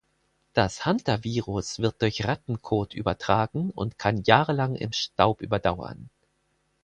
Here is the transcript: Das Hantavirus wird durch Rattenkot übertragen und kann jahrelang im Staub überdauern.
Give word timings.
Das 0.53 0.83
Hantavirus 0.87 1.77
wird 1.77 2.01
durch 2.01 2.25
Rattenkot 2.27 2.95
übertragen 2.95 3.69
und 3.69 3.99
kann 3.99 4.23
jahrelang 4.23 4.73
im 4.73 4.93
Staub 4.93 5.41
überdauern. 5.43 6.09